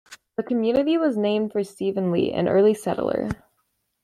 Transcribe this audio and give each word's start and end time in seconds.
The 0.35 0.41
community 0.41 0.97
was 0.97 1.15
named 1.15 1.51
for 1.51 1.63
Stephen 1.63 2.11
Lee, 2.11 2.33
an 2.33 2.47
early 2.47 2.73
settler. 2.73 3.29